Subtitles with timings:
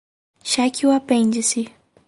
[0.43, 1.69] Cheque o apêndice